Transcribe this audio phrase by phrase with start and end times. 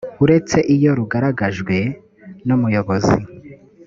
[0.23, 1.75] uretse iyo rugaragajwe
[2.45, 3.17] n umuyobozi